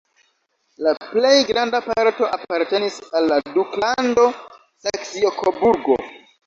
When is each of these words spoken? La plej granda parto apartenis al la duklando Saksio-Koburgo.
La 0.85 0.93
plej 1.03 1.33
granda 1.49 1.83
parto 1.89 2.31
apartenis 2.39 2.99
al 3.21 3.31
la 3.35 3.41
duklando 3.59 4.29
Saksio-Koburgo. 4.89 6.05